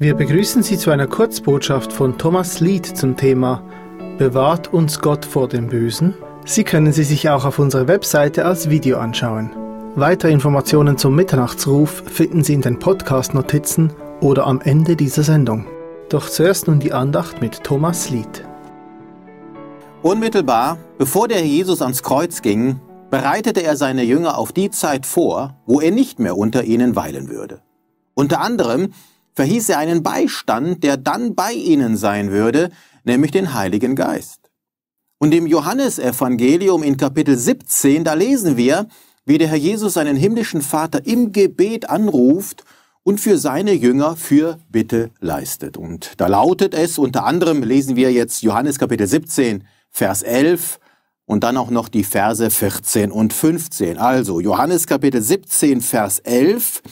[0.00, 3.64] Wir begrüßen Sie zu einer Kurzbotschaft von Thomas Lied zum Thema
[4.16, 6.14] Bewahrt uns Gott vor dem Bösen.
[6.44, 9.50] Sie können sie sich auch auf unserer Webseite als Video anschauen.
[9.96, 15.66] Weitere Informationen zum Mitternachtsruf finden Sie in den Podcast-Notizen oder am Ende dieser Sendung.
[16.10, 18.44] Doch zuerst nun die Andacht mit Thomas Lied.
[20.02, 22.78] Unmittelbar, bevor der Jesus ans Kreuz ging,
[23.10, 27.28] bereitete er seine Jünger auf die Zeit vor, wo er nicht mehr unter ihnen weilen
[27.28, 27.62] würde.
[28.14, 28.92] Unter anderem
[29.38, 32.70] verhieß er einen Beistand, der dann bei ihnen sein würde,
[33.04, 34.50] nämlich den Heiligen Geist.
[35.18, 38.88] Und im Johannesevangelium in Kapitel 17, da lesen wir,
[39.26, 42.64] wie der Herr Jesus seinen himmlischen Vater im Gebet anruft
[43.04, 45.76] und für seine Jünger für Bitte leistet.
[45.76, 50.80] Und da lautet es, unter anderem lesen wir jetzt Johannes Kapitel 17, Vers 11,
[51.26, 53.98] und dann auch noch die Verse 14 und 15.
[53.98, 56.82] Also Johannes Kapitel 17, Vers 11.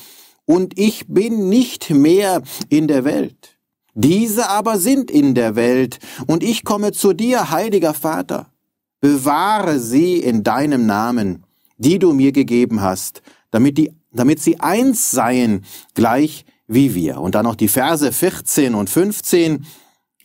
[0.47, 3.59] Und ich bin nicht mehr in der Welt.
[3.95, 5.99] Diese aber sind in der Welt.
[6.27, 8.53] Und ich komme zu dir, heiliger Vater.
[9.01, 11.45] Bewahre sie in deinem Namen,
[11.79, 17.21] die du mir gegeben hast, damit, die, damit sie eins seien, gleich wie wir.
[17.21, 19.67] Und dann noch die Verse 14 und 15.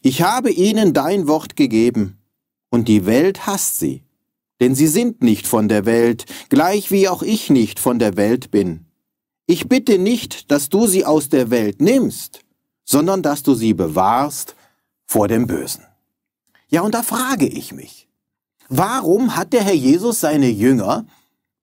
[0.01, 2.17] Ich habe ihnen dein Wort gegeben
[2.69, 4.03] und die Welt hasst sie.
[4.59, 8.51] Denn sie sind nicht von der Welt, gleich wie auch ich nicht von der Welt
[8.51, 8.85] bin.
[9.51, 12.39] Ich bitte nicht, dass du sie aus der Welt nimmst,
[12.85, 14.55] sondern dass du sie bewahrst
[15.05, 15.83] vor dem Bösen.
[16.69, 18.07] Ja, und da frage ich mich,
[18.69, 21.05] warum hat der Herr Jesus seine Jünger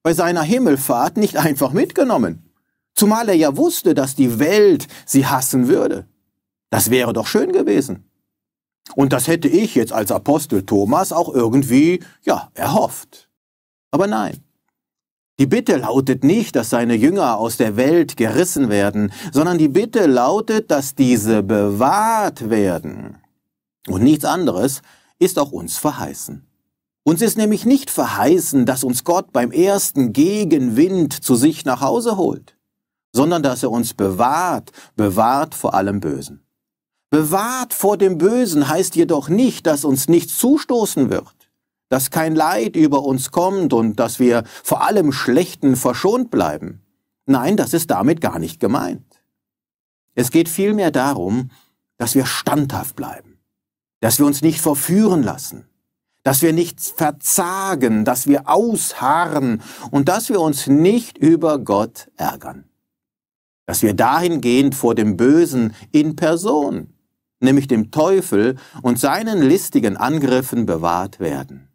[0.02, 2.52] bei seiner Himmelfahrt nicht einfach mitgenommen?
[2.94, 6.06] Zumal er ja wusste, dass die Welt sie hassen würde.
[6.68, 8.04] Das wäre doch schön gewesen.
[8.96, 13.30] Und das hätte ich jetzt als Apostel Thomas auch irgendwie, ja, erhofft.
[13.90, 14.44] Aber nein.
[15.40, 20.06] Die Bitte lautet nicht, dass seine Jünger aus der Welt gerissen werden, sondern die Bitte
[20.06, 23.18] lautet, dass diese bewahrt werden.
[23.86, 24.82] Und nichts anderes
[25.20, 26.44] ist auch uns verheißen.
[27.04, 32.16] Uns ist nämlich nicht verheißen, dass uns Gott beim ersten Gegenwind zu sich nach Hause
[32.16, 32.58] holt,
[33.12, 36.42] sondern dass er uns bewahrt, bewahrt vor allem Bösen.
[37.10, 41.37] Bewahrt vor dem Bösen heißt jedoch nicht, dass uns nichts zustoßen wird,
[41.88, 46.82] dass kein Leid über uns kommt und dass wir vor allem Schlechten verschont bleiben.
[47.26, 49.04] Nein, das ist damit gar nicht gemeint.
[50.14, 51.50] Es geht vielmehr darum,
[51.96, 53.38] dass wir standhaft bleiben,
[54.00, 55.66] dass wir uns nicht verführen lassen,
[56.22, 62.64] dass wir nichts verzagen, dass wir ausharren und dass wir uns nicht über Gott ärgern.
[63.66, 66.94] Dass wir dahingehend vor dem Bösen in Person
[67.40, 71.68] nämlich dem Teufel und seinen listigen Angriffen bewahrt werden.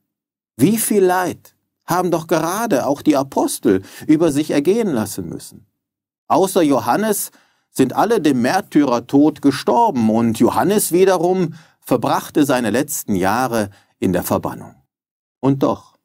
[0.55, 1.55] Wie viel Leid
[1.85, 5.65] haben doch gerade auch die Apostel über sich ergehen lassen müssen.
[6.27, 7.31] Außer Johannes
[7.69, 13.69] sind alle dem Märtyrertod gestorben und Johannes wiederum verbrachte seine letzten Jahre
[13.99, 14.75] in der Verbannung.
[15.39, 15.97] Und doch,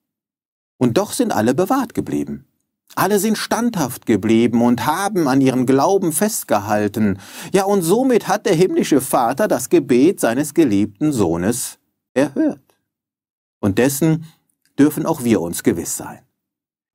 [0.79, 2.47] und doch sind alle bewahrt geblieben.
[2.95, 7.19] Alle sind standhaft geblieben und haben an ihrem Glauben festgehalten.
[7.53, 11.79] Ja, und somit hat der himmlische Vater das Gebet seines geliebten Sohnes
[12.15, 12.77] erhört.
[13.61, 14.25] Und dessen
[14.79, 16.21] dürfen auch wir uns gewiss sein.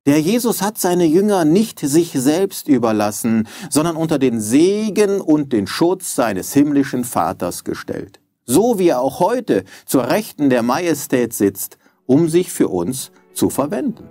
[0.06, 5.66] Der Jesus hat seine Jünger nicht sich selbst überlassen, sondern unter den Segen und den
[5.66, 8.20] Schutz seines himmlischen Vaters gestellt.
[8.44, 13.48] So wie er auch heute zur Rechten der Majestät sitzt, um sich für uns zu
[13.48, 14.10] verwenden.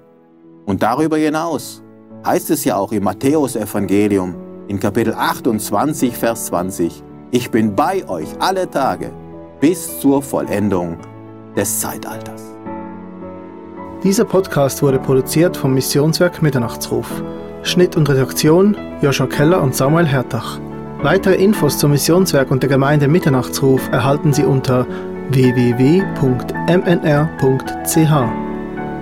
[0.66, 1.84] Und darüber hinaus
[2.26, 4.36] heißt es ja auch im Matthäusevangelium
[4.68, 9.12] in Kapitel 28, Vers 20, ich bin bei euch alle Tage
[9.60, 10.98] bis zur Vollendung
[11.56, 12.42] des Zeitalters.
[14.04, 17.24] Dieser Podcast wurde produziert vom Missionswerk Mitternachtsruf.
[17.62, 20.60] Schnitt und Redaktion Joshua Keller und Samuel Hertach.
[21.02, 24.86] Weitere Infos zum Missionswerk und der Gemeinde Mitternachtsruf erhalten Sie unter
[25.30, 26.04] www.mnr.ch.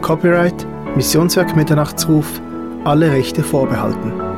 [0.02, 2.40] Copyright Missionswerk Mitternachtsruf
[2.84, 4.31] alle Rechte vorbehalten.